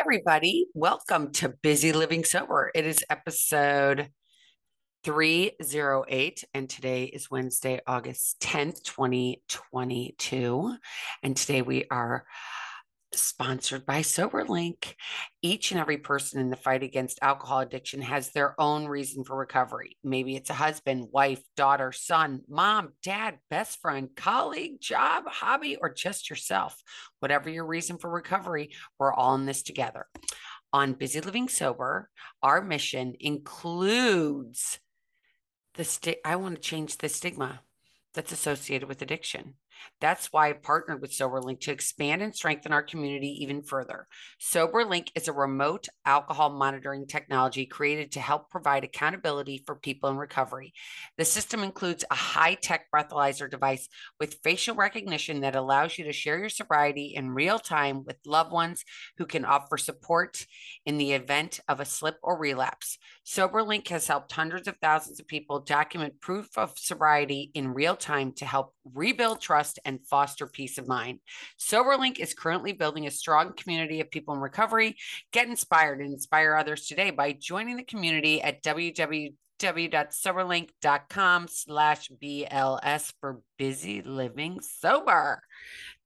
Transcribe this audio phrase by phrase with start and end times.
[0.00, 0.66] everybody.
[0.72, 2.70] Welcome to Busy Living Sober.
[2.74, 4.08] It is episode
[5.04, 10.74] 308, and today is Wednesday, August 10th, 2022.
[11.22, 12.24] And today we are
[13.12, 14.94] sponsored by SoberLink.
[15.42, 19.36] Each and every person in the fight against alcohol addiction has their own reason for
[19.36, 19.96] recovery.
[20.04, 25.92] Maybe it's a husband, wife, daughter, son, mom, dad, best friend, colleague, job, hobby, or
[25.92, 26.76] just yourself.
[27.18, 30.06] Whatever your reason for recovery, we're all in this together.
[30.72, 32.08] On Busy Living Sober,
[32.42, 34.78] our mission includes
[35.74, 37.62] the sti- I want to change the stigma
[38.14, 39.54] that's associated with addiction.
[40.00, 44.06] That's why I partnered with SoberLink to expand and strengthen our community even further.
[44.40, 50.16] SoberLink is a remote alcohol monitoring technology created to help provide accountability for people in
[50.16, 50.72] recovery.
[51.18, 56.12] The system includes a high tech breathalyzer device with facial recognition that allows you to
[56.12, 58.84] share your sobriety in real time with loved ones
[59.18, 60.46] who can offer support
[60.86, 62.98] in the event of a slip or relapse.
[63.26, 68.32] SoberLink has helped hundreds of thousands of people document proof of sobriety in real time
[68.32, 71.20] to help rebuild trust and foster peace of mind.
[71.58, 74.96] SoberLink is currently building a strong community of people in recovery.
[75.32, 83.40] Get inspired and inspire others today by joining the community at www.soberlink.com slash BLS for
[83.58, 85.42] busy living sober.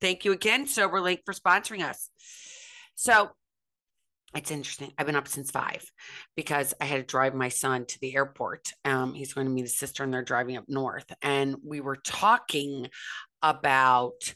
[0.01, 2.09] Thank you again, SoberLink, for sponsoring us.
[2.95, 3.31] So
[4.35, 4.93] it's interesting.
[4.99, 5.91] I've been up since five
[6.37, 8.73] because I had to drive my son to the airport.
[8.85, 11.11] Um, he's going to meet his sister and they're driving up north.
[11.23, 12.89] And we were talking
[13.43, 14.35] about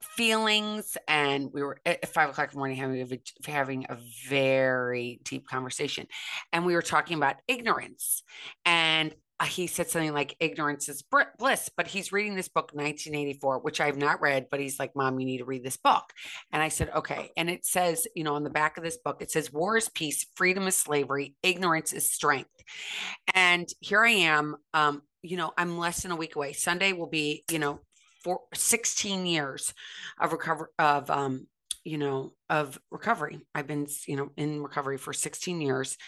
[0.00, 3.96] feelings and we were at five o'clock in the morning having a, having a
[4.28, 6.06] very deep conversation
[6.52, 8.22] and we were talking about ignorance
[8.64, 9.14] and
[9.44, 11.04] he said something like ignorance is
[11.38, 15.20] bliss but he's reading this book 1984 which i've not read but he's like mom
[15.20, 16.04] you need to read this book.
[16.52, 17.30] And i said okay.
[17.36, 19.88] And it says you know on the back of this book it says war is
[19.90, 22.50] peace freedom is slavery ignorance is strength.
[23.34, 26.52] And here i am um you know i'm less than a week away.
[26.52, 27.80] Sunday will be you know
[28.24, 29.74] for 16 years
[30.20, 31.46] of recover of um
[31.84, 33.40] you know of recovery.
[33.54, 35.98] I've been you know in recovery for 16 years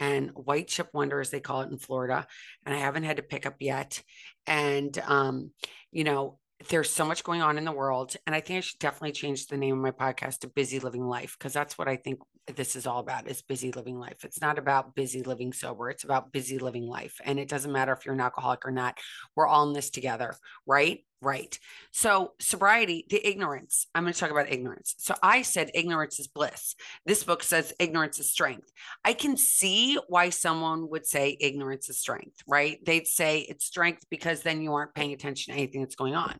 [0.00, 2.26] and white chip wonder as they call it in florida
[2.64, 4.02] and i haven't had to pick up yet.
[4.46, 5.50] And um
[5.92, 6.38] you know
[6.68, 9.46] there's so much going on in the world and i think i should definitely change
[9.46, 12.76] the name of my podcast to busy living life because that's what i think this
[12.76, 14.24] is all about is busy living life.
[14.24, 15.90] It's not about busy living sober.
[15.90, 17.20] It's about busy living life.
[17.24, 18.98] And it doesn't matter if you're an alcoholic or not.
[19.34, 20.36] We're all in this together.
[20.66, 21.04] Right?
[21.22, 21.58] Right.
[21.90, 23.86] So sobriety the ignorance.
[23.94, 24.94] I'm going to talk about ignorance.
[24.98, 26.74] So i said ignorance is bliss.
[27.06, 28.70] This book says ignorance is strength.
[29.04, 32.78] I can see why someone would say ignorance is strength right?
[32.84, 36.38] They'd say it's strength because then you aren't paying attention to anything that's going on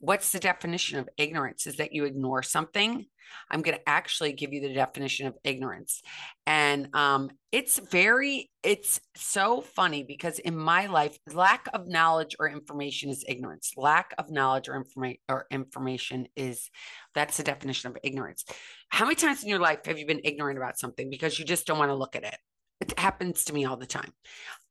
[0.00, 3.04] what's the definition of ignorance is that you ignore something
[3.50, 6.02] i'm going to actually give you the definition of ignorance
[6.46, 12.48] and um, it's very it's so funny because in my life lack of knowledge or
[12.48, 16.70] information is ignorance lack of knowledge or information or information is
[17.14, 18.44] that's the definition of ignorance
[18.88, 21.66] how many times in your life have you been ignorant about something because you just
[21.66, 22.36] don't want to look at it
[22.80, 24.12] it happens to me all the time.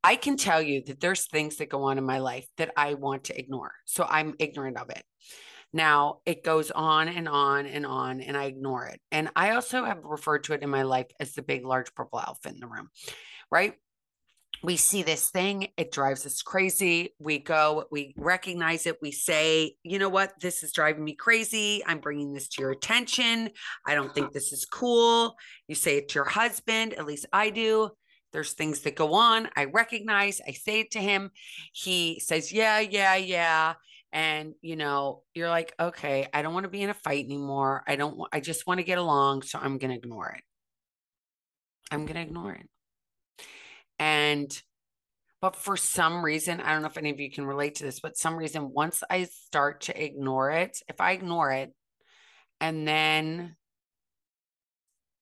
[0.02, 2.94] I can tell you that there's things that go on in my life that I
[2.94, 3.72] want to ignore.
[3.84, 5.04] So I'm ignorant of it.
[5.72, 9.00] Now it goes on and on and on, and I ignore it.
[9.12, 12.20] And I also have referred to it in my life as the big, large purple
[12.20, 12.88] elephant in the room,
[13.50, 13.74] right?
[14.62, 17.14] We see this thing, it drives us crazy.
[17.18, 21.82] We go, we recognize it, we say, you know what, this is driving me crazy.
[21.86, 23.50] I'm bringing this to your attention.
[23.86, 25.36] I don't think this is cool.
[25.66, 27.90] You say it to your husband, at least I do.
[28.32, 29.48] There's things that go on.
[29.56, 31.30] I recognize, I say it to him.
[31.72, 33.74] He says, Yeah, yeah, yeah.
[34.12, 37.82] And, you know, you're like, Okay, I don't want to be in a fight anymore.
[37.86, 39.42] I don't I just want to get along.
[39.42, 40.42] So I'm going to ignore it.
[41.90, 42.68] I'm going to ignore it.
[43.98, 44.50] And,
[45.40, 48.00] but for some reason, I don't know if any of you can relate to this,
[48.00, 51.72] but some reason, once I start to ignore it, if I ignore it
[52.60, 53.56] and then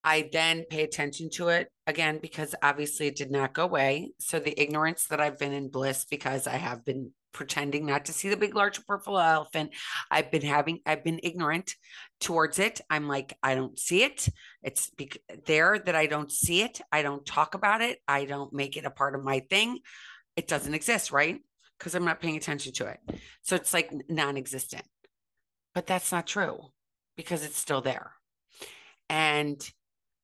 [0.04, 4.12] I then pay attention to it again because obviously it did not go away.
[4.18, 8.12] So the ignorance that I've been in bliss because I have been pretending not to
[8.12, 9.74] see the big large purple elephant.
[10.10, 11.74] I've been having i've been ignorant
[12.20, 12.80] towards it.
[12.90, 14.28] I'm like i don't see it.
[14.62, 15.12] It's be-
[15.46, 16.80] there that i don't see it.
[16.90, 17.98] I don't talk about it.
[18.06, 19.78] I don't make it a part of my thing.
[20.36, 21.40] It doesn't exist right?
[21.78, 22.98] Because i'm not paying attention to it.
[23.42, 24.84] So it's like non-existent.
[25.74, 26.58] But that's not true
[27.16, 28.12] because it's still there.
[29.08, 29.60] And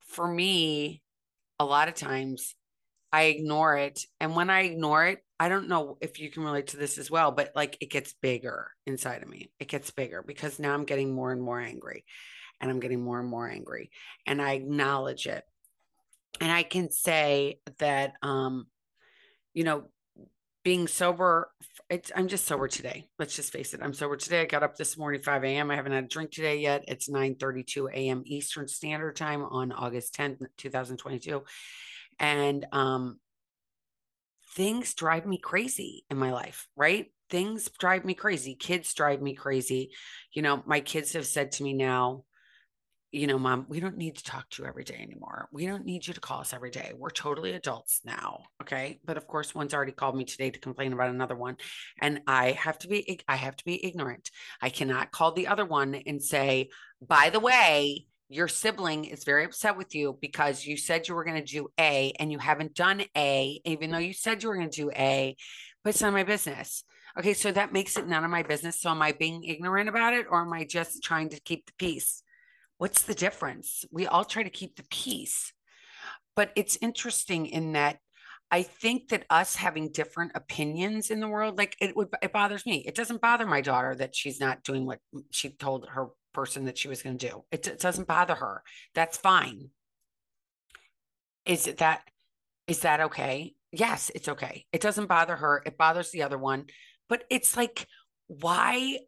[0.09, 1.03] for me,
[1.59, 2.55] a lot of times
[3.15, 4.01] I ignore it.
[4.19, 7.13] And when I ignore it, I don't know if you can relate to this as
[7.13, 9.53] well, but like it gets bigger inside of me.
[9.61, 12.05] It gets bigger because now I'm getting more and more angry.
[12.61, 13.93] and I'm getting more and more angry.
[14.27, 15.45] And I acknowledge it.
[16.41, 18.67] And I can say that, um,
[19.53, 19.85] you know,
[20.65, 21.53] being sober,
[21.89, 23.07] it's, I'm just sober today.
[23.21, 23.81] Let's just face it.
[23.81, 24.41] I'm sober today.
[24.41, 25.71] I got up this morning, 5 a.m.
[25.71, 26.85] I haven't had a drink today yet.
[26.89, 28.25] It's 9 32 a.m.
[28.27, 31.45] Eastern Standard Time on August 10th, 2022.
[32.19, 33.19] And um,
[34.55, 37.07] things drive me crazy in my life, right?
[37.31, 38.55] Things drive me crazy.
[38.55, 39.91] Kids drive me crazy.
[40.33, 42.25] You know, my kids have said to me now,
[43.15, 45.49] you know, mom, we don't need to talk to you every day anymore.
[45.53, 46.93] We don't need you to call us every day.
[46.97, 48.43] We're totally adults now.
[48.61, 48.99] Okay.
[49.05, 51.57] But of course, one's already called me today to complain about another one.
[52.01, 54.33] And I have to be, I have to be ignorant.
[54.61, 56.71] I cannot call the other one and say,
[57.01, 61.25] by the way, your sibling is very upset with you because you said you were
[61.25, 64.57] going to do A and you haven't done A, even though you said you were
[64.57, 65.37] going to do A,
[65.83, 66.85] but it's none of my business.
[67.19, 68.81] Okay, so that makes it none of my business.
[68.81, 71.73] So am I being ignorant about it or am I just trying to keep the
[71.79, 72.23] peace?
[72.79, 73.85] What's the difference?
[73.93, 75.53] We all try to keep the peace.
[76.35, 77.99] But it's interesting in that
[78.51, 82.67] I think that us having different opinions in the world, like it would, it bothers
[82.67, 82.85] me.
[82.87, 84.99] It doesn't bother my daughter that she's not doing what
[85.31, 87.45] she told her person that she was going to do.
[87.51, 88.63] It, it doesn't bother her.
[88.95, 89.71] That's fine.
[91.47, 92.03] Is it that
[92.67, 93.55] is that okay?
[93.73, 94.67] Yes, it's okay.
[94.73, 95.63] It doesn't bother her.
[95.67, 96.67] It bothers the other one.
[97.09, 97.87] But it's like,
[98.27, 98.99] why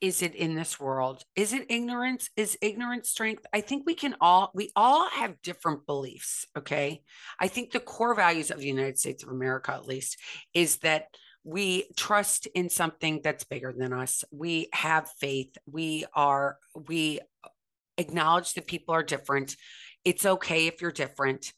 [0.00, 1.22] is it in this world?
[1.36, 2.28] Is it ignorance?
[2.36, 3.46] Is ignorance strength?
[3.52, 6.46] I think we can all, we all have different beliefs.
[6.56, 7.02] Okay.
[7.40, 10.18] I think the core values of the United States of America, at least,
[10.52, 11.06] is that
[11.46, 14.24] we trust in something that's bigger than us.
[14.32, 15.56] We have faith.
[15.70, 16.58] We are,
[16.88, 17.20] we
[17.96, 19.54] acknowledge that people are different.
[20.04, 21.52] It's okay if you're different.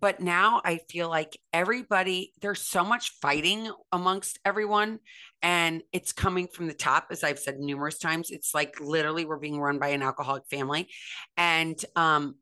[0.00, 5.00] But now I feel like everybody, there's so much fighting amongst everyone,
[5.42, 8.30] and it's coming from the top, as I've said numerous times.
[8.30, 10.88] It's like literally we're being run by an alcoholic family.
[11.36, 12.36] And um,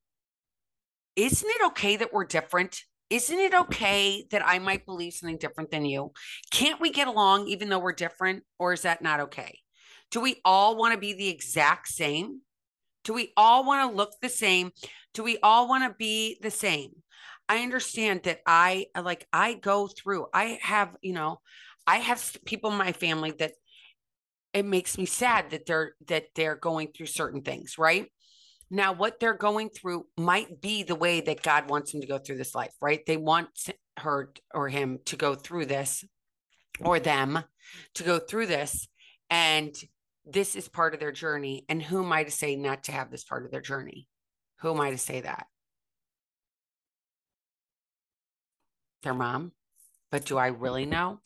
[1.15, 2.83] isn't it okay that we're different?
[3.11, 6.13] Isn't it okay that I might believe something different than you?
[6.51, 8.43] Can't we get along even though we're different?
[8.59, 9.61] Or is that not okay?
[10.11, 12.41] Do we all want to be the exact same?
[13.05, 14.73] Do we all want to look the same?
[15.15, 16.91] Do we all want to be the same?
[17.49, 21.41] I understand that I uh, like, I go through, I have, you know,
[21.87, 23.53] I have people in my family that
[24.53, 28.11] it makes me sad that they're that they're going through certain things, right?
[28.71, 32.19] Now, what they're going through might be the way that God wants them to go
[32.19, 33.01] through this life, right?
[33.07, 33.49] They want
[33.99, 36.05] her or him to go through this
[36.81, 37.45] or them
[37.95, 38.89] to go through this.
[39.31, 39.75] And
[40.25, 41.65] this is part of their journey.
[41.69, 44.09] And who am I to say not to have this part of their journey?
[44.61, 45.47] Who am I to say that?
[49.05, 49.53] Their mom.
[50.11, 51.21] But do I really know?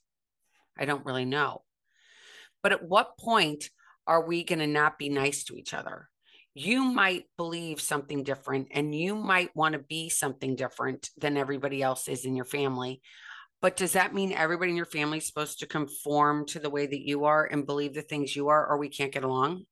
[0.78, 1.62] I don't really know.
[2.62, 3.70] But at what point
[4.06, 6.08] are we going to not be nice to each other?
[6.54, 11.82] You might believe something different and you might want to be something different than everybody
[11.82, 13.00] else is in your family.
[13.62, 16.86] But does that mean everybody in your family is supposed to conform to the way
[16.86, 19.64] that you are and believe the things you are, or we can't get along?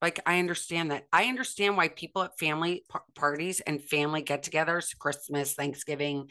[0.00, 1.04] Like, I understand that.
[1.12, 6.30] I understand why people at family par- parties and family get togethers, Christmas, Thanksgiving,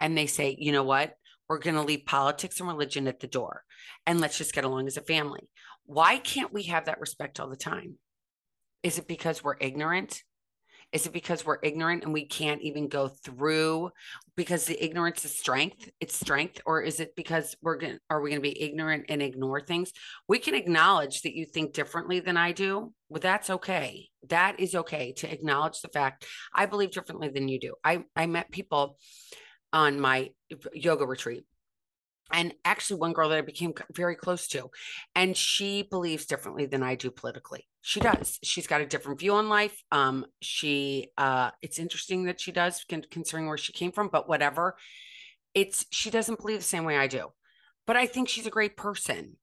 [0.00, 1.12] and they say, you know what?
[1.48, 3.62] We're going to leave politics and religion at the door
[4.06, 5.50] and let's just get along as a family.
[5.84, 7.98] Why can't we have that respect all the time?
[8.82, 10.22] Is it because we're ignorant?
[10.92, 13.90] Is it because we're ignorant and we can't even go through
[14.36, 15.90] because the ignorance is strength?
[16.00, 17.98] It's strength, or is it because we're going?
[18.10, 19.92] Are we going to be ignorant and ignore things?
[20.28, 22.92] We can acknowledge that you think differently than I do.
[23.08, 24.08] Well, that's okay.
[24.28, 27.74] That is okay to acknowledge the fact I believe differently than you do.
[27.82, 28.98] I I met people
[29.72, 30.30] on my
[30.74, 31.44] yoga retreat
[32.32, 34.70] and actually one girl that I became very close to,
[35.14, 37.68] and she believes differently than I do politically.
[37.82, 38.38] She does.
[38.42, 39.82] She's got a different view on life.
[39.90, 44.76] Um, she, uh, it's interesting that she does, considering where she came from, but whatever.
[45.54, 47.28] It's she doesn't believe the same way I do,
[47.86, 49.36] but I think she's a great person,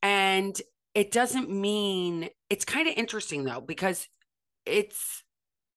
[0.00, 0.60] and
[0.94, 4.06] it doesn't mean it's kind of interesting though because
[4.64, 5.24] it's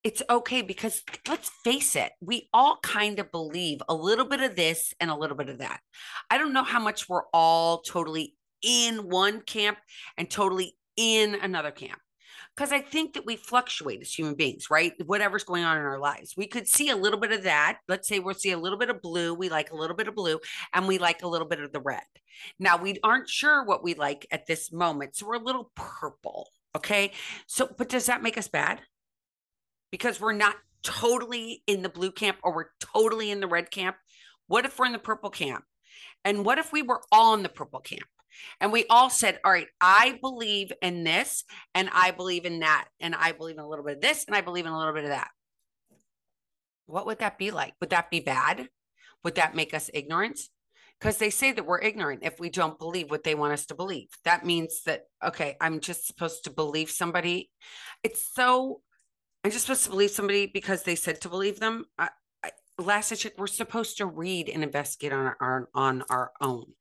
[0.04, 4.56] it's okay because let's face it, we all kind of believe a little bit of
[4.56, 5.82] this and a little bit of that.
[6.30, 9.78] I don't know how much we're all totally in one camp
[10.18, 12.00] and totally in another camp.
[12.56, 14.92] Because I think that we fluctuate as human beings, right?
[15.06, 16.34] Whatever's going on in our lives.
[16.36, 17.80] We could see a little bit of that.
[17.88, 19.34] Let's say we'll see a little bit of blue.
[19.34, 20.40] We like a little bit of blue
[20.74, 22.02] and we like a little bit of the red.
[22.58, 25.16] Now, we aren't sure what we like at this moment.
[25.16, 26.50] So we're a little purple.
[26.76, 27.12] Okay.
[27.48, 28.82] So, but does that make us bad?
[29.92, 33.96] Because we're not totally in the blue camp or we're totally in the red camp?
[34.48, 35.64] What if we're in the purple camp?
[36.26, 38.08] And what if we were all in the purple camp?
[38.60, 41.44] And we all said, All right, I believe in this
[41.74, 42.88] and I believe in that.
[43.00, 44.94] And I believe in a little bit of this and I believe in a little
[44.94, 45.30] bit of that.
[46.86, 47.74] What would that be like?
[47.80, 48.68] Would that be bad?
[49.24, 50.40] Would that make us ignorant?
[51.00, 53.76] Because they say that we're ignorant if we don't believe what they want us to
[53.76, 54.08] believe.
[54.26, 57.52] That means that, okay, I'm just supposed to believe somebody.
[58.04, 58.82] It's so,
[59.44, 61.86] I'm just supposed to believe somebody because they said to believe them.
[61.98, 62.10] I,
[62.44, 66.74] I, last I checked, we're supposed to read and investigate on our on our own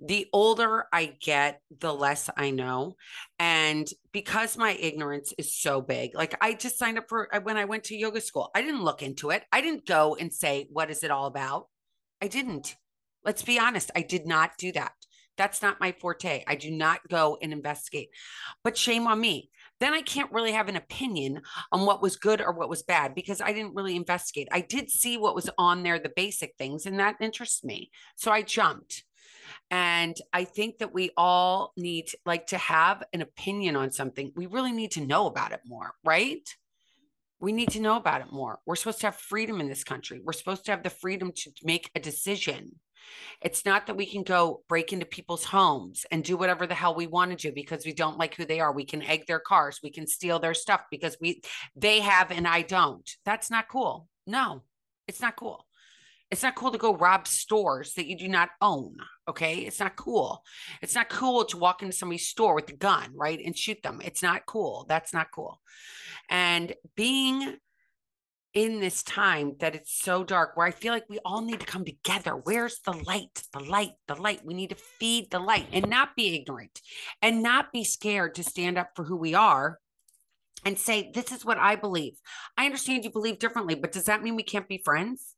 [0.00, 2.96] the older I get, the less I know.
[3.38, 7.56] And because my ignorance is so big, like I just signed up for uh, when
[7.56, 9.44] I went to yoga school, I didn't look into it.
[9.52, 11.68] I didn't go and say, what is it all about?
[12.20, 12.76] I didn't.
[13.24, 14.92] Let's be honest, I did not do that.
[15.36, 16.44] That's not my forte.
[16.46, 18.08] I do not go and investigate.
[18.64, 19.50] But shame on me.
[19.78, 23.14] Then I can't really have an opinion on what was good or what was bad
[23.14, 24.48] because I didn't really investigate.
[24.50, 27.90] I did see what was on there, the basic things, and that interests me.
[28.16, 29.04] So I jumped.
[29.70, 34.32] And I think that we all need like to have an opinion on something.
[34.36, 36.48] We really need to know about it more, right?
[37.40, 38.60] We need to know about it more.
[38.64, 40.20] We're supposed to have freedom in this country.
[40.24, 42.76] We're supposed to have the freedom to make a decision.
[43.40, 46.94] It's not that we can go break into people's homes and do whatever the hell
[46.94, 48.72] we want to do because we don't like who they are.
[48.72, 51.42] We can egg their cars, we can steal their stuff because we
[51.74, 53.08] they have and I don't.
[53.24, 54.08] That's not cool.
[54.26, 54.62] No,
[55.06, 55.66] it's not cool.
[56.30, 58.96] It's not cool to go rob stores that you do not own.
[59.28, 59.58] Okay.
[59.58, 60.42] It's not cool.
[60.82, 63.40] It's not cool to walk into somebody's store with a gun, right?
[63.44, 64.00] And shoot them.
[64.04, 64.86] It's not cool.
[64.88, 65.60] That's not cool.
[66.28, 67.58] And being
[68.56, 71.66] in this time that it's so dark where I feel like we all need to
[71.66, 72.32] come together.
[72.32, 73.42] Where's the light?
[73.52, 74.46] The light, the light.
[74.46, 76.80] We need to feed the light and not be ignorant
[77.20, 79.78] and not be scared to stand up for who we are
[80.64, 82.14] and say, This is what I believe.
[82.56, 85.34] I understand you believe differently, but does that mean we can't be friends?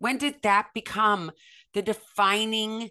[0.00, 1.30] When did that become
[1.72, 2.90] the defining,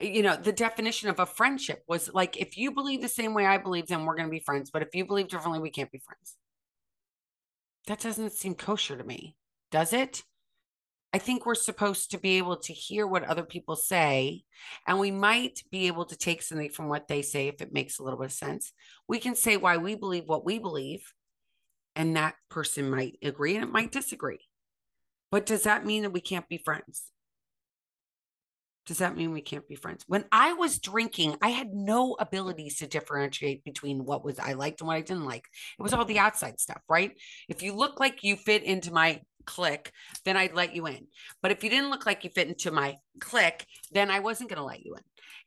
[0.00, 3.46] you know, the definition of a friendship was like, if you believe the same way
[3.46, 4.72] I believe, then we're going to be friends.
[4.72, 6.36] But if you believe differently, we can't be friends.
[7.86, 9.36] That doesn't seem kosher to me,
[9.70, 10.22] does it?
[11.12, 14.44] I think we're supposed to be able to hear what other people say,
[14.86, 17.98] and we might be able to take something from what they say if it makes
[17.98, 18.72] a little bit of sense.
[19.08, 21.12] We can say why we believe what we believe,
[21.96, 24.46] and that person might agree and it might disagree.
[25.32, 27.10] But does that mean that we can't be friends?
[28.90, 30.02] Does that mean we can't be friends?
[30.08, 34.80] When I was drinking, I had no abilities to differentiate between what was I liked
[34.80, 35.44] and what I didn't like.
[35.78, 37.12] It was all the outside stuff, right?
[37.48, 39.92] If you look like you fit into my clique,
[40.24, 41.06] then I'd let you in.
[41.40, 44.58] But if you didn't look like you fit into my clique, then I wasn't going
[44.58, 45.02] to let you in.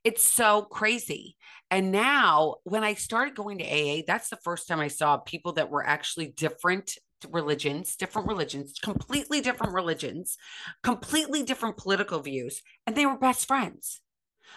[0.05, 1.35] It's so crazy.
[1.69, 5.51] And now, when I started going to AA, that's the first time I saw people
[5.53, 6.97] that were actually different
[7.31, 10.37] religions, different religions, completely different religions,
[10.83, 14.01] completely different political views, and they were best friends.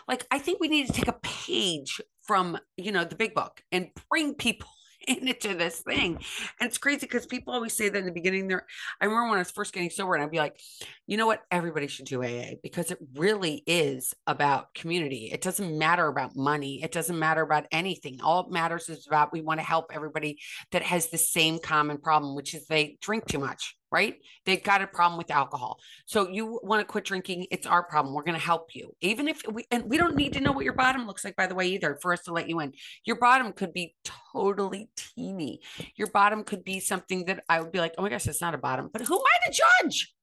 [0.08, 3.62] Like, I think we need to take a page from, you know, the big book
[3.72, 4.68] and bring people
[5.06, 6.16] into this thing.
[6.60, 8.66] And it's crazy because people always say that in the beginning there.
[9.00, 10.60] I remember when I was first getting sober and I'd be like,
[11.06, 11.42] you know what?
[11.50, 15.30] Everybody should do AA because it really is about community.
[15.32, 16.82] It doesn't matter about money.
[16.82, 18.20] It doesn't matter about anything.
[18.22, 20.38] All it matters is about we want to help everybody
[20.72, 24.16] that has the same common problem, which is they drink too much right?
[24.44, 25.78] They've got a problem with alcohol.
[26.06, 28.14] So you want to quit drinking, it's our problem.
[28.14, 28.92] We're going to help you.
[29.00, 31.46] Even if we and we don't need to know what your bottom looks like by
[31.46, 32.72] the way either for us to let you in.
[33.04, 33.94] Your bottom could be
[34.32, 35.60] totally teeny.
[35.96, 38.54] Your bottom could be something that I would be like, "Oh my gosh, it's not
[38.54, 40.14] a bottom." But who am I to judge?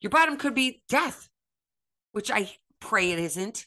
[0.00, 1.28] Your bottom could be death,
[2.12, 2.50] which I
[2.80, 3.66] pray it isn't.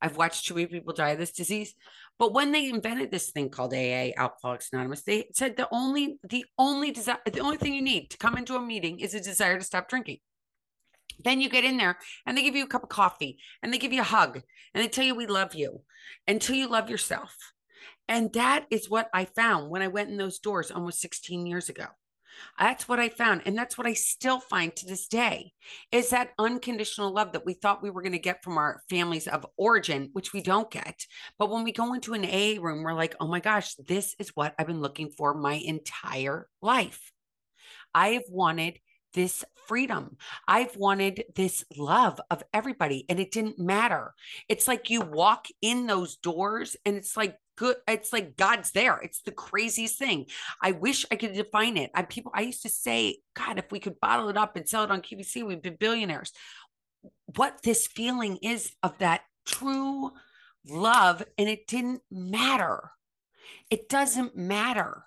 [0.00, 1.74] I've watched too many people die of this disease.
[2.18, 6.44] But when they invented this thing called AA, Alcoholics Anonymous, they said the only the
[6.58, 9.58] only desire the only thing you need to come into a meeting is a desire
[9.58, 10.18] to stop drinking.
[11.22, 13.78] Then you get in there and they give you a cup of coffee and they
[13.78, 14.42] give you a hug
[14.74, 15.82] and they tell you we love you
[16.26, 17.36] until you love yourself.
[18.08, 21.68] And that is what I found when I went in those doors almost 16 years
[21.68, 21.86] ago.
[22.58, 23.42] That's what I found.
[23.46, 25.52] And that's what I still find to this day
[25.92, 29.28] is that unconditional love that we thought we were going to get from our families
[29.28, 31.06] of origin, which we don't get.
[31.38, 34.30] But when we go into an AA room, we're like, oh my gosh, this is
[34.34, 37.12] what I've been looking for my entire life.
[37.94, 38.78] I have wanted
[39.14, 40.16] this freedom.
[40.46, 44.14] I've wanted this love of everybody, and it didn't matter.
[44.48, 48.98] It's like you walk in those doors, and it's like good it's like god's there
[49.02, 50.26] it's the craziest thing.
[50.62, 53.80] I wish i could define it i people i used to say god if we
[53.80, 56.32] could bottle it up and sell it on qvc we'd be billionaires.
[57.36, 60.12] What this feeling is of that true
[60.68, 62.90] love and it didn't matter.
[63.70, 65.04] It doesn't matter.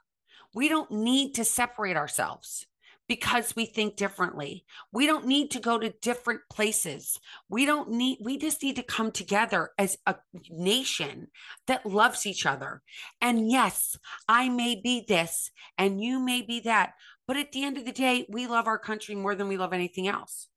[0.54, 2.66] We don't need to separate ourselves
[3.10, 4.64] because we think differently.
[4.94, 7.20] We don't need to go to different places.
[7.50, 10.16] We don't need, we just need to come together as a
[10.50, 11.28] nation
[11.66, 12.84] that loves each other.
[13.20, 13.98] And yes,
[14.30, 16.94] I may be this and you may be that.
[17.28, 19.74] But at the end of the day, we love our country more than we love
[19.74, 20.48] anything else.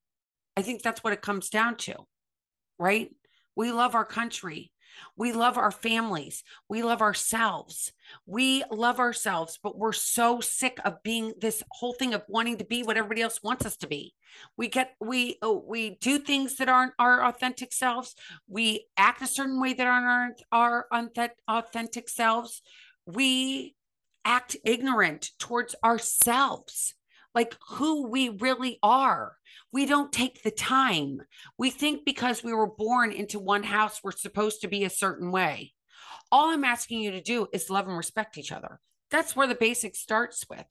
[0.55, 2.07] I think that's what it comes down to,
[2.79, 3.11] right?
[3.57, 4.72] We love our country.
[5.17, 6.43] We love our families.
[6.69, 7.93] We love ourselves.
[8.27, 12.65] We love ourselves, but we're so sick of being this whole thing of wanting to
[12.65, 14.15] be what everybody else wants us to be.
[14.57, 18.15] We get we oh, we do things that aren't our authentic selves.
[18.49, 21.11] We act a certain way that aren't our, our
[21.49, 22.63] authentic selves.
[23.07, 23.75] We
[24.25, 26.95] act ignorant towards ourselves
[27.35, 29.37] like who we really are.
[29.73, 31.23] We don't take the time.
[31.59, 35.31] We think because we were born into one house, we're supposed to be a certain
[35.31, 35.73] way.
[36.31, 38.81] All I'm asking you to do is love and respect each other.
[39.11, 40.67] That's where the basic starts with.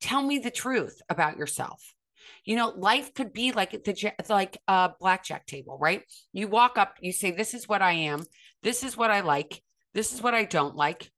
[0.00, 1.94] Tell me the truth about yourself.
[2.44, 6.02] You know, life could be like the like a blackjack table, right?
[6.32, 8.24] You walk up, you say, "This is what I am.
[8.62, 9.62] This is what I like.
[9.92, 11.10] This is what I don't like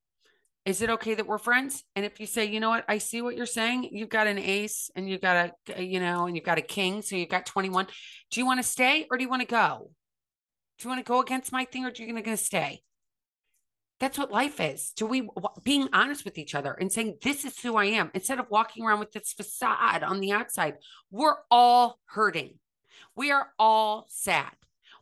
[0.67, 1.85] is it okay that we're friends?
[1.95, 4.37] And if you say, you know what, I see what you're saying, you've got an
[4.37, 7.29] ace and you've got a, uh, you know, and you've got a king, so you've
[7.29, 7.87] got 21.
[8.33, 9.91] Do you want to stay or do you want to go?
[10.79, 12.83] Do you want to go against my thing or are you going to stay?
[14.01, 14.93] That's what life is.
[14.97, 15.29] Do we
[15.63, 18.85] being honest with each other and saying, this is who I am instead of walking
[18.85, 20.75] around with this facade on the outside?
[21.13, 22.59] We're all hurting.
[23.15, 24.53] We are all sad.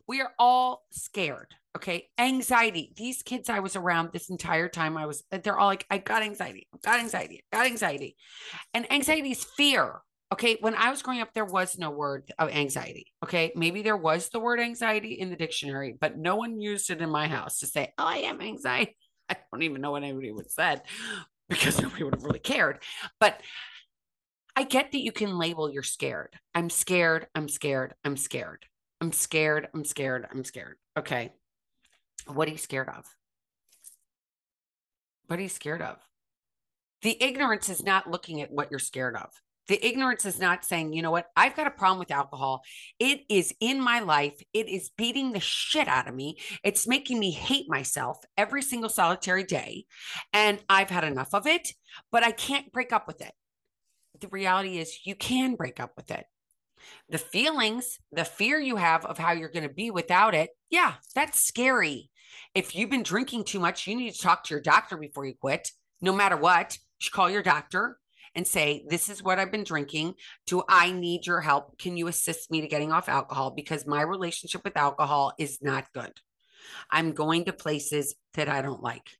[0.07, 1.55] We are all scared.
[1.75, 2.07] Okay.
[2.17, 2.93] Anxiety.
[2.95, 6.23] These kids I was around this entire time, I was, they're all like, I got
[6.23, 6.67] anxiety.
[6.73, 7.43] I got anxiety.
[7.51, 8.15] I got anxiety.
[8.73, 9.99] And anxiety is fear.
[10.31, 10.57] Okay.
[10.61, 13.07] When I was growing up, there was no word of anxiety.
[13.23, 13.51] Okay.
[13.55, 17.09] Maybe there was the word anxiety in the dictionary, but no one used it in
[17.09, 18.95] my house to say, oh, I am anxiety.
[19.29, 20.81] I don't even know what anybody would have said
[21.49, 22.79] because nobody would have really cared.
[23.19, 23.41] But
[24.55, 26.33] I get that you can label you're scared.
[26.53, 27.27] I'm scared.
[27.35, 27.93] I'm scared.
[28.05, 28.65] I'm scared.
[29.01, 29.67] I'm scared.
[29.73, 30.25] I'm scared.
[30.31, 30.77] I'm scared.
[30.97, 31.33] Okay.
[32.27, 33.05] What are you scared of?
[35.27, 35.97] What are you scared of?
[37.01, 39.29] The ignorance is not looking at what you're scared of.
[39.67, 42.61] The ignorance is not saying, you know what, I've got a problem with alcohol.
[42.99, 44.39] It is in my life.
[44.53, 46.37] It is beating the shit out of me.
[46.63, 49.85] It's making me hate myself every single solitary day.
[50.33, 51.73] And I've had enough of it,
[52.11, 53.33] but I can't break up with it.
[54.19, 56.25] The reality is, you can break up with it.
[57.09, 60.93] The feelings, the fear you have of how you're going to be without it, yeah,
[61.15, 62.11] that's scary.
[62.53, 65.33] If you've been drinking too much, you need to talk to your doctor before you
[65.39, 65.71] quit.
[66.01, 67.97] No matter what, you should call your doctor
[68.35, 70.15] and say, This is what I've been drinking.
[70.45, 71.77] Do I need your help?
[71.77, 73.51] Can you assist me to getting off alcohol?
[73.51, 76.11] Because my relationship with alcohol is not good.
[76.91, 79.17] I'm going to places that I don't like.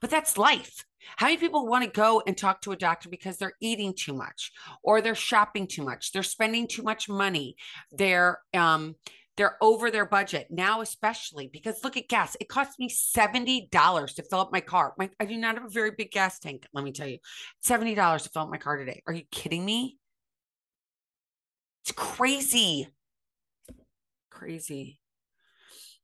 [0.00, 0.84] But that's life.
[1.16, 4.12] How many people want to go and talk to a doctor because they're eating too
[4.12, 7.56] much or they're shopping too much, they're spending too much money,
[7.92, 8.96] they're um
[9.38, 12.36] they're over their budget now, especially because look at gas.
[12.40, 13.70] It costs me $70
[14.16, 14.94] to fill up my car.
[14.98, 17.18] My, I do not have a very big gas tank, let me tell you.
[17.64, 19.00] $70 to fill up my car today.
[19.06, 19.96] Are you kidding me?
[21.84, 22.88] It's crazy.
[24.28, 24.98] Crazy.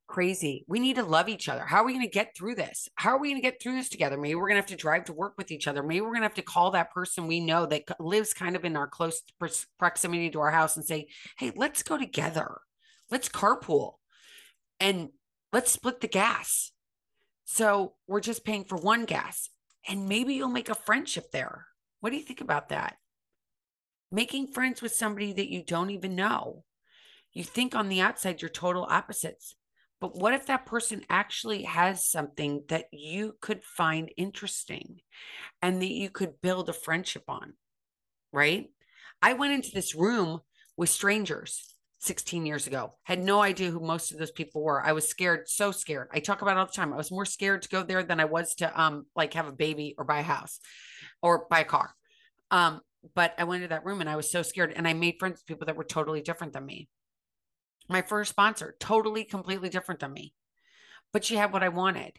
[0.06, 0.64] Crazy.
[0.68, 1.64] We need to love each other.
[1.64, 2.88] How are we going to get through this?
[2.94, 4.16] How are we going to get through this together?
[4.16, 5.82] Maybe we're going to have to drive to work with each other.
[5.82, 8.64] Maybe we're going to have to call that person we know that lives kind of
[8.64, 9.22] in our close
[9.76, 12.60] proximity to our house and say, hey, let's go together
[13.14, 13.92] let's carpool
[14.80, 15.10] and
[15.52, 16.72] let's split the gas.
[17.44, 19.50] So we're just paying for one gas
[19.88, 21.68] and maybe you'll make a friendship there.
[22.00, 22.96] What do you think about that?
[24.10, 26.64] Making friends with somebody that you don't even know.
[27.32, 29.54] You think on the outside you're total opposites.
[30.00, 35.02] But what if that person actually has something that you could find interesting
[35.62, 37.52] and that you could build a friendship on?
[38.32, 38.70] Right?
[39.22, 40.40] I went into this room
[40.76, 41.73] with strangers
[42.04, 42.94] 16 years ago.
[43.04, 44.82] Had no idea who most of those people were.
[44.84, 46.08] I was scared, so scared.
[46.12, 46.92] I talk about all the time.
[46.92, 49.52] I was more scared to go there than I was to um like have a
[49.52, 50.60] baby or buy a house
[51.22, 51.94] or buy a car.
[52.50, 52.80] Um,
[53.14, 55.34] but I went to that room and I was so scared and I made friends
[55.34, 56.88] with people that were totally different than me.
[57.88, 60.32] My first sponsor, totally completely different than me.
[61.12, 62.18] But she had what I wanted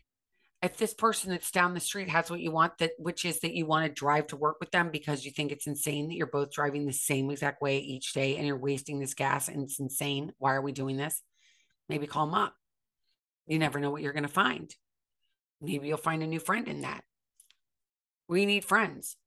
[0.65, 3.53] if this person that's down the street has what you want that which is that
[3.53, 6.25] you want to drive to work with them because you think it's insane that you're
[6.25, 9.79] both driving the same exact way each day and you're wasting this gas and it's
[9.79, 10.33] insane.
[10.39, 11.21] Why are we doing this?
[11.87, 12.55] Maybe call them up.
[13.45, 14.73] You never know what you're going to find.
[15.61, 17.03] Maybe you'll find a new friend in that.
[18.27, 19.17] We need friends.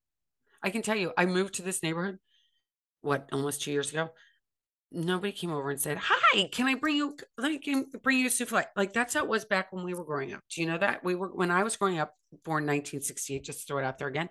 [0.60, 2.18] I can tell you i moved to this neighborhood
[3.00, 4.10] what almost two years ago
[4.90, 7.16] nobody came over and said, "Hi, can I bring you?
[7.36, 10.04] Let me bring you a souffle." Like that's how it was back when we were
[10.04, 10.40] growing up.
[10.50, 13.44] Do you know that we were when I was growing up, born 1968?
[13.44, 14.30] Just throw it out there again.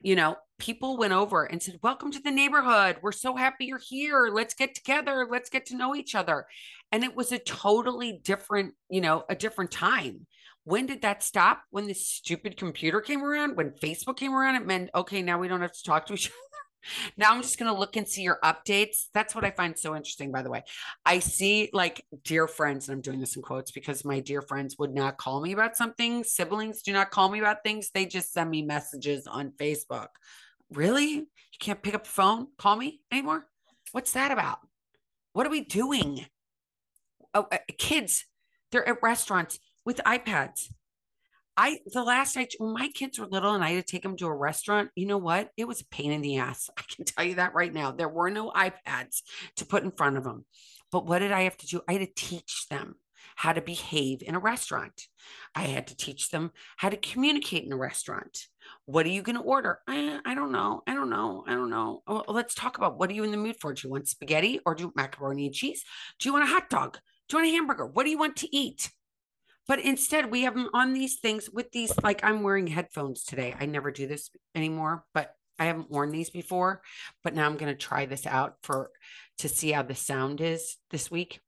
[0.00, 2.98] You know, people went over and said, "Welcome to the neighborhood.
[3.02, 4.28] We're so happy you're here.
[4.32, 5.26] Let's get together.
[5.30, 6.46] Let's get to know each other."
[6.92, 10.26] And it was a totally different, you know, a different time.
[10.64, 11.62] When did that stop?
[11.70, 15.48] When the stupid computer came around, when Facebook came around, it meant okay, now we
[15.48, 16.53] don't have to talk to each other
[17.16, 19.06] now I'm just going to look and see your updates.
[19.12, 20.64] That's what I find so interesting, by the way.
[21.04, 24.78] I see like dear friends, and I'm doing this in quotes because my dear friends
[24.78, 26.24] would not call me about something.
[26.24, 27.90] Siblings do not call me about things.
[27.90, 30.08] They just send me messages on Facebook.
[30.70, 31.12] Really?
[31.14, 33.46] You can't pick up the phone, call me anymore?
[33.92, 34.58] What's that about?
[35.32, 36.26] What are we doing?
[37.32, 38.26] Oh, uh, kids,
[38.70, 40.72] they're at restaurants with iPads.
[41.56, 44.16] I the last night when my kids were little and I had to take them
[44.16, 45.50] to a restaurant, you know what?
[45.56, 46.68] It was a pain in the ass.
[46.78, 47.92] I can tell you that right now.
[47.92, 49.22] There were no iPads
[49.56, 50.44] to put in front of them.
[50.90, 51.80] But what did I have to do?
[51.88, 52.96] I had to teach them
[53.36, 55.08] how to behave in a restaurant.
[55.54, 58.46] I had to teach them how to communicate in a restaurant.
[58.84, 59.80] What are you going to order?
[59.88, 60.82] I, I, don't know.
[60.86, 61.44] I don't know.
[61.46, 62.02] I don't know.
[62.06, 63.72] Oh, well, let's talk about what are you in the mood for?
[63.72, 65.84] Do you want spaghetti or do you want macaroni and cheese?
[66.20, 66.98] Do you want a hot dog?
[67.28, 67.86] Do you want a hamburger?
[67.86, 68.90] What do you want to eat?
[69.66, 71.92] But instead, we have them on these things with these.
[72.02, 73.54] Like I'm wearing headphones today.
[73.58, 76.82] I never do this anymore, but I haven't worn these before.
[77.22, 78.90] But now I'm going to try this out for
[79.38, 81.40] to see how the sound is this week.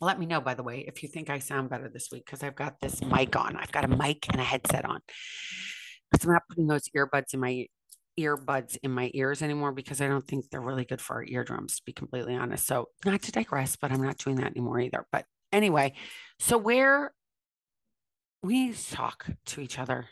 [0.00, 2.42] Let me know, by the way, if you think I sound better this week because
[2.42, 3.56] I've got this mic on.
[3.56, 5.00] I've got a mic and a headset on.
[6.10, 7.66] Because I'm not putting those earbuds in my
[8.18, 11.76] earbuds in my ears anymore because I don't think they're really good for our eardrums,
[11.76, 12.66] to be completely honest.
[12.66, 15.06] So, not to digress, but I'm not doing that anymore either.
[15.12, 15.94] But anyway,
[16.38, 17.12] so where
[18.46, 20.06] we talk to each other.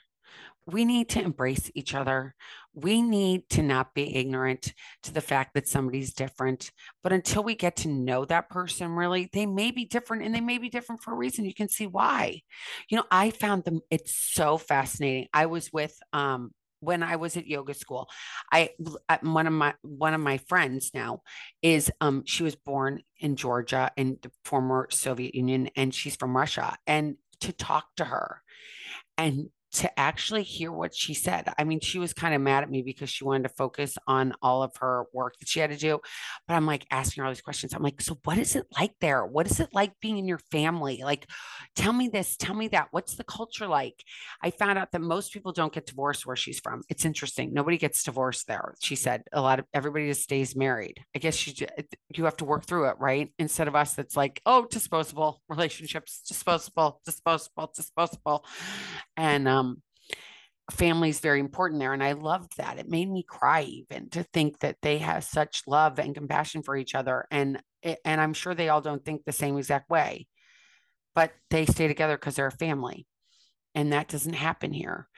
[0.66, 2.34] We need to embrace each other.
[2.74, 6.72] We need to not be ignorant to the fact that somebody's different.
[7.02, 10.40] But until we get to know that person, really, they may be different and they
[10.40, 11.44] may be different for a reason.
[11.44, 12.40] You can see why.
[12.88, 15.28] You know, I found them, it's so fascinating.
[15.32, 18.08] I was with, um, when I was at yoga school,
[18.52, 18.70] I
[19.22, 21.22] one of my one of my friends now
[21.62, 26.36] is um she was born in Georgia in the former Soviet Union and she's from
[26.36, 28.42] Russia and to talk to her.
[29.16, 31.52] And to actually hear what she said.
[31.58, 34.32] I mean, she was kind of mad at me because she wanted to focus on
[34.40, 36.00] all of her work that she had to do.
[36.46, 37.74] But I'm like asking her all these questions.
[37.74, 39.26] I'm like, so what is it like there?
[39.26, 41.00] What is it like being in your family?
[41.02, 41.28] Like,
[41.74, 42.88] tell me this, tell me that.
[42.92, 44.04] What's the culture like?
[44.42, 46.82] I found out that most people don't get divorced where she's from.
[46.88, 47.52] It's interesting.
[47.52, 48.74] Nobody gets divorced there.
[48.80, 51.00] She said a lot of everybody just stays married.
[51.16, 51.66] I guess you
[52.14, 53.32] you have to work through it, right?
[53.40, 58.44] Instead of us, that's like, oh, disposable relationships, disposable, disposable, disposable,
[59.16, 59.63] and um
[60.70, 61.92] family is very important there.
[61.92, 62.78] And I loved that.
[62.78, 66.76] It made me cry even to think that they have such love and compassion for
[66.76, 67.26] each other.
[67.30, 70.26] And and I'm sure they all don't think the same exact way,
[71.14, 73.06] but they stay together because they're a family.
[73.74, 75.08] And that doesn't happen here.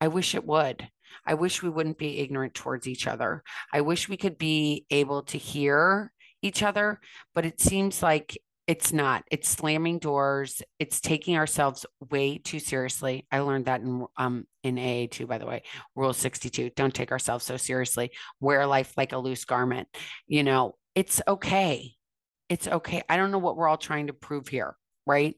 [0.00, 0.88] I wish it would.
[1.24, 3.44] I wish we wouldn't be ignorant towards each other.
[3.72, 7.00] I wish we could be able to hear each other,
[7.34, 9.24] but it seems like it's not.
[9.30, 10.60] It's slamming doors.
[10.78, 13.26] It's taking ourselves way too seriously.
[13.30, 15.62] I learned that in um in AA too, by the way.
[15.94, 16.70] Rule 62.
[16.74, 18.10] Don't take ourselves so seriously.
[18.40, 19.88] Wear life like a loose garment.
[20.26, 21.92] You know, it's okay.
[22.48, 23.02] It's okay.
[23.08, 24.76] I don't know what we're all trying to prove here,
[25.06, 25.36] right?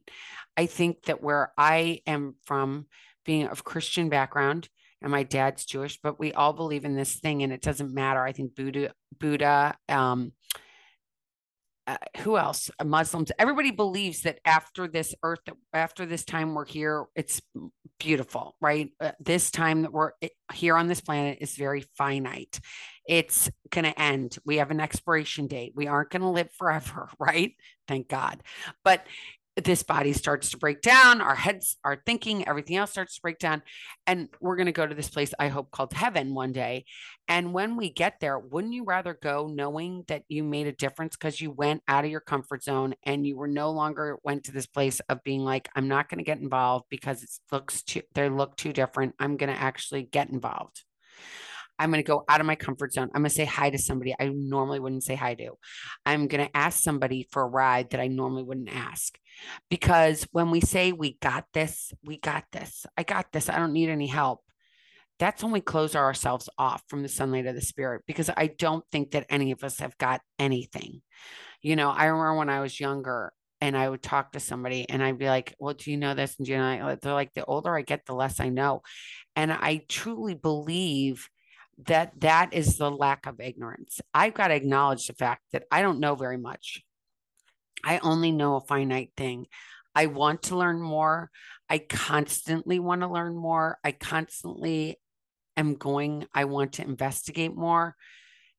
[0.56, 2.86] I think that where I am from
[3.24, 4.68] being of Christian background
[5.02, 8.22] and my dad's Jewish, but we all believe in this thing and it doesn't matter.
[8.22, 10.32] I think Buddha, Buddha, um,
[11.88, 12.70] uh, who else?
[12.78, 13.32] Uh, Muslims.
[13.38, 15.40] Everybody believes that after this earth,
[15.72, 17.40] after this time we're here, it's
[17.98, 18.90] beautiful, right?
[19.00, 20.12] Uh, this time that we're
[20.52, 22.60] here on this planet is very finite.
[23.08, 24.36] It's going to end.
[24.44, 25.72] We have an expiration date.
[25.74, 27.54] We aren't going to live forever, right?
[27.88, 28.42] Thank God.
[28.84, 29.06] But
[29.64, 33.38] this body starts to break down, our heads, our thinking, everything else starts to break
[33.38, 33.62] down.
[34.06, 36.84] And we're going to go to this place, I hope, called heaven one day.
[37.26, 41.16] And when we get there, wouldn't you rather go knowing that you made a difference
[41.16, 44.52] because you went out of your comfort zone and you were no longer went to
[44.52, 48.02] this place of being like, I'm not going to get involved because it looks too,
[48.14, 49.14] they look too different.
[49.18, 50.82] I'm going to actually get involved.
[51.78, 53.10] I'm going to go out of my comfort zone.
[53.14, 55.52] I'm going to say hi to somebody I normally wouldn't say hi to.
[56.04, 59.16] I'm going to ask somebody for a ride that I normally wouldn't ask.
[59.70, 63.72] Because when we say we got this, we got this, I got this, I don't
[63.72, 64.42] need any help.
[65.18, 68.84] That's when we close ourselves off from the sunlight of the spirit because I don't
[68.92, 71.02] think that any of us have got anything.
[71.60, 75.02] You know, I remember when I was younger and I would talk to somebody and
[75.02, 76.36] I'd be like, Well, do you know this?
[76.38, 78.82] And do you know, they're like, the older I get, the less I know.
[79.34, 81.28] And I truly believe
[81.86, 84.00] that that is the lack of ignorance.
[84.12, 86.82] I've got to acknowledge the fact that I don't know very much.
[87.84, 89.46] I only know a finite thing.
[89.94, 91.30] I want to learn more.
[91.68, 93.78] I constantly want to learn more.
[93.84, 94.98] I constantly
[95.56, 97.96] am going, I want to investigate more.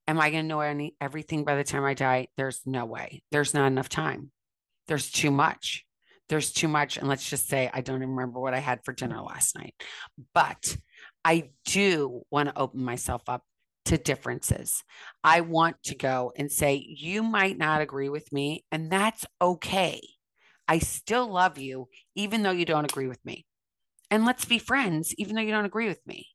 [0.07, 2.27] Am I going to know any everything by the time I die?
[2.35, 3.21] There's no way.
[3.31, 4.31] There's not enough time.
[4.87, 5.85] There's too much.
[6.29, 6.97] There's too much.
[6.97, 9.75] And let's just say I don't even remember what I had for dinner last night.
[10.33, 10.77] But
[11.23, 13.43] I do want to open myself up
[13.89, 14.83] to differences.
[15.23, 19.99] I want to go and say, you might not agree with me, and that's okay.
[20.67, 23.45] I still love you, even though you don't agree with me.
[24.11, 26.27] And let's be friends, even though you don't agree with me.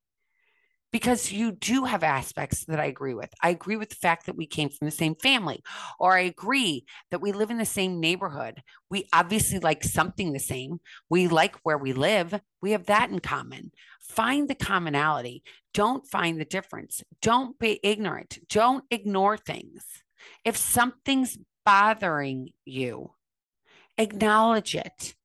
[0.94, 3.34] Because you do have aspects that I agree with.
[3.42, 5.60] I agree with the fact that we came from the same family,
[5.98, 8.62] or I agree that we live in the same neighborhood.
[8.90, 10.78] We obviously like something the same.
[11.10, 12.40] We like where we live.
[12.62, 13.72] We have that in common.
[14.00, 15.42] Find the commonality.
[15.72, 17.02] Don't find the difference.
[17.20, 18.38] Don't be ignorant.
[18.48, 19.84] Don't ignore things.
[20.44, 23.14] If something's bothering you,
[23.98, 25.16] acknowledge it.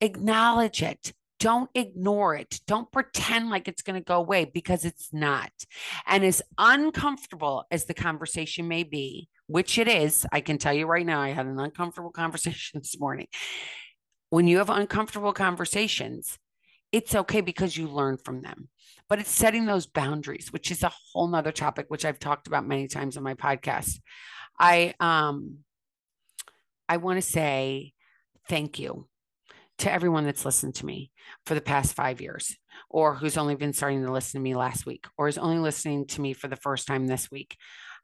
[0.00, 1.12] Acknowledge it.
[1.40, 2.60] Don't ignore it.
[2.66, 5.50] Don't pretend like it's going to go away because it's not.
[6.06, 10.86] And as uncomfortable as the conversation may be, which it is, I can tell you
[10.86, 13.26] right now, I had an uncomfortable conversation this morning.
[14.28, 16.38] When you have uncomfortable conversations,
[16.92, 18.68] it's okay because you learn from them.
[19.08, 22.68] But it's setting those boundaries, which is a whole nother topic, which I've talked about
[22.68, 23.98] many times on my podcast.
[24.58, 25.60] I um
[26.88, 27.94] I want to say
[28.48, 29.08] thank you
[29.80, 31.10] to everyone that's listened to me
[31.46, 32.56] for the past five years,
[32.88, 36.06] or who's only been starting to listen to me last week, or is only listening
[36.06, 37.56] to me for the first time this week.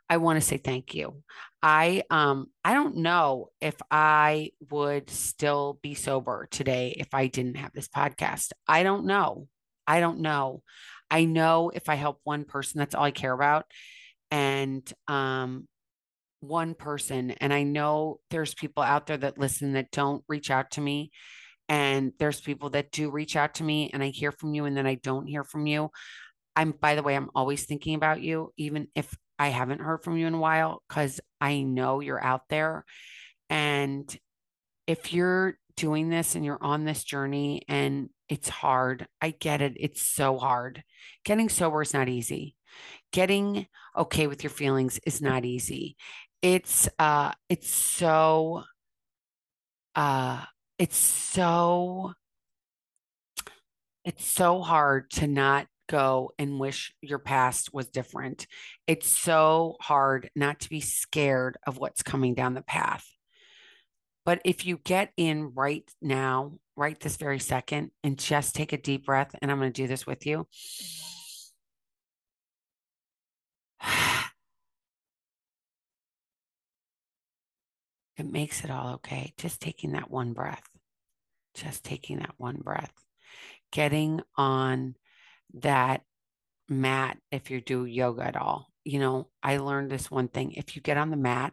[0.08, 1.22] I want to say thank you.
[1.62, 7.56] I um I don't know if I would still be sober today if I didn't
[7.56, 8.52] have this podcast.
[8.68, 9.48] I don't know.
[9.86, 10.62] I don't know.
[11.10, 13.66] I know if I help one person, that's all I care about.
[14.30, 15.66] And um
[16.40, 17.32] one person.
[17.32, 21.10] And I know there's people out there that listen that don't reach out to me.
[21.68, 24.76] And there's people that do reach out to me and I hear from you and
[24.76, 25.90] then I don't hear from you.
[26.54, 30.16] I'm, by the way, I'm always thinking about you, even if I haven't heard from
[30.16, 32.84] you in a while, because I know you're out there.
[33.50, 34.16] And
[34.86, 39.76] if you're doing this and you're on this journey and it's hard, I get it.
[39.78, 40.82] It's so hard.
[41.24, 42.54] Getting sober is not easy.
[43.12, 45.96] Getting okay with your feelings is not easy
[46.42, 48.62] it's uh it's so
[49.94, 50.44] uh
[50.78, 52.12] it's so
[54.04, 58.46] it's so hard to not go and wish your past was different.
[58.86, 63.04] It's so hard not to be scared of what's coming down the path.
[64.24, 68.76] But if you get in right now, right this very second, and just take a
[68.76, 70.46] deep breath, and I'm going to do this with you.
[78.16, 79.32] It makes it all okay.
[79.36, 80.68] Just taking that one breath,
[81.54, 82.92] just taking that one breath,
[83.72, 84.94] getting on
[85.54, 86.02] that
[86.68, 88.72] mat if you do yoga at all.
[88.84, 91.52] You know, I learned this one thing if you get on the mat,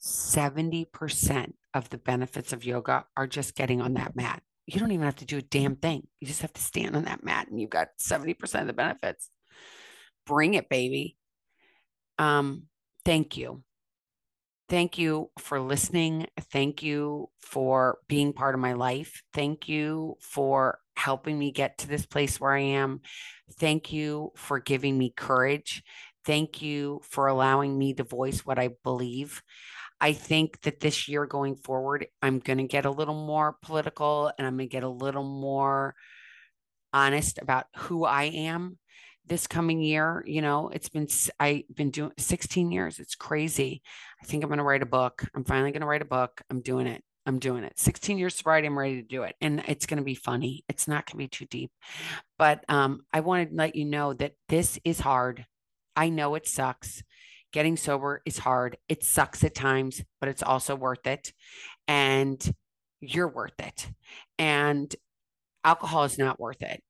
[0.00, 4.42] 70% of the benefits of yoga are just getting on that mat.
[4.66, 6.06] You don't even have to do a damn thing.
[6.20, 9.30] You just have to stand on that mat and you've got 70% of the benefits.
[10.26, 11.16] Bring it, baby.
[12.18, 12.64] Um,
[13.04, 13.62] thank you.
[14.68, 16.26] Thank you for listening.
[16.52, 19.22] Thank you for being part of my life.
[19.32, 23.00] Thank you for helping me get to this place where I am.
[23.60, 25.84] Thank you for giving me courage.
[26.24, 29.40] Thank you for allowing me to voice what I believe.
[30.00, 34.32] I think that this year going forward, I'm going to get a little more political
[34.36, 35.94] and I'm going to get a little more
[36.92, 38.78] honest about who I am
[39.26, 41.08] this coming year you know it's been
[41.40, 43.82] i've been doing 16 years it's crazy.
[44.22, 46.42] I think i'm going to write a book i'm finally going to write a book
[46.50, 47.78] i'm doing it i'm doing it.
[47.78, 50.88] 16 years sobriety i'm ready to do it and it's going to be funny it's
[50.88, 51.70] not going to be too deep.
[52.38, 55.44] But um, i wanted to let you know that this is hard.
[55.94, 57.02] I know it sucks.
[57.52, 61.32] Getting sober is hard it sucks at times but it's also worth it
[61.88, 62.38] and
[63.00, 63.88] you're worth it
[64.38, 64.94] and
[65.64, 66.82] alcohol is not worth it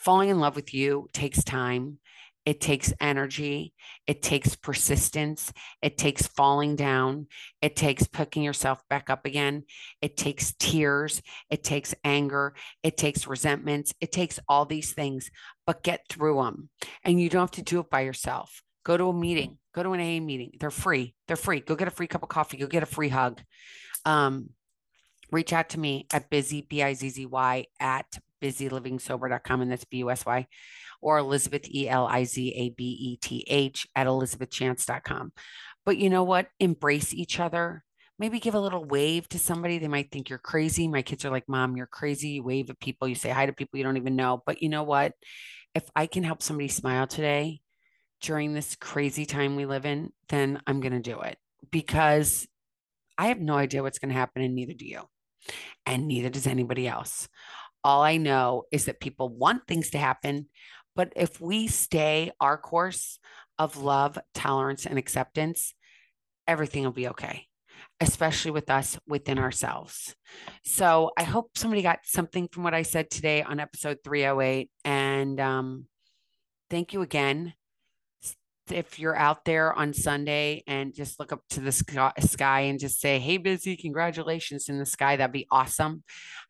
[0.00, 1.98] falling in love with you takes time.
[2.44, 3.72] It takes energy.
[4.06, 5.50] It takes persistence.
[5.80, 7.26] It takes falling down.
[7.62, 9.64] It takes picking yourself back up again.
[10.02, 11.22] It takes tears.
[11.48, 12.54] It takes anger.
[12.82, 13.94] It takes resentments.
[14.00, 15.30] It takes all these things,
[15.66, 16.68] but get through them.
[17.02, 18.62] And you don't have to do it by yourself.
[18.84, 20.52] Go to a meeting, go to an AA meeting.
[20.60, 21.14] They're free.
[21.26, 21.60] They're free.
[21.60, 22.58] Go get a free cup of coffee.
[22.58, 23.40] Go get a free hug.
[24.04, 24.50] Um,
[25.30, 29.84] reach out to me at busy, B I Z Z Y, at busylivingsober.com, and that's
[29.84, 30.46] B U S Y,
[31.00, 35.32] or Elizabeth, E L I Z A B E T H, at elizabethchance.com.
[35.84, 36.48] But you know what?
[36.60, 37.84] Embrace each other.
[38.18, 39.78] Maybe give a little wave to somebody.
[39.78, 40.86] They might think you're crazy.
[40.86, 42.28] My kids are like, Mom, you're crazy.
[42.30, 44.42] You wave at people, you say hi to people you don't even know.
[44.46, 45.12] But you know what?
[45.74, 47.60] If I can help somebody smile today
[48.22, 51.36] during this crazy time we live in, then I'm going to do it
[51.70, 52.46] because
[53.18, 55.02] I have no idea what's going to happen, and neither do you.
[55.86, 57.28] And neither does anybody else.
[57.82, 60.48] All I know is that people want things to happen.
[60.96, 63.18] But if we stay our course
[63.58, 65.74] of love, tolerance, and acceptance,
[66.46, 67.46] everything will be okay,
[68.00, 70.14] especially with us within ourselves.
[70.64, 74.70] So I hope somebody got something from what I said today on episode 308.
[74.84, 75.86] And um,
[76.70, 77.54] thank you again
[78.70, 83.00] if you're out there on Sunday and just look up to the sky and just
[83.00, 86.02] say, Hey, busy, congratulations in the sky, that'd be awesome.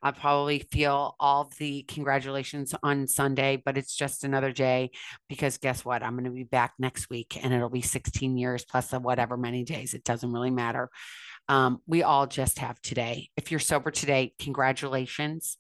[0.03, 4.91] I'll probably feel all the congratulations on Sunday, but it's just another day
[5.29, 6.03] because guess what?
[6.03, 9.65] I'm going to be back next week and it'll be 16 years plus whatever many
[9.65, 9.95] days.
[9.95, 10.91] It doesn't really matter.
[11.49, 13.31] Um, we all just have today.
[13.37, 15.59] If you're sober today, congratulations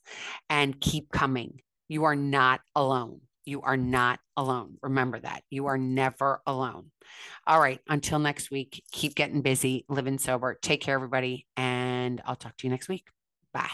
[0.48, 1.60] and keep coming.
[1.88, 3.20] You are not alone.
[3.44, 4.78] You are not alone.
[4.83, 5.42] Remember that.
[5.50, 6.90] You are never alone.
[7.46, 7.80] All right.
[7.88, 10.59] Until next week, keep getting busy, living sober.
[10.61, 11.46] Take care, everybody.
[11.57, 13.09] And I'll talk to you next week.
[13.52, 13.68] Bye.